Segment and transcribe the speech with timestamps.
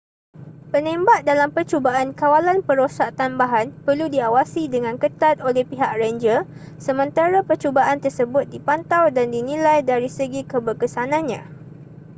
[0.73, 6.39] penembak dalam percubaan kawalan perosak tambahan perlu diawasi dengan ketat oleh pihak renjer
[6.85, 11.41] sementara percubaan tersebut dipantau dan dinilai dari segi keberkesanannya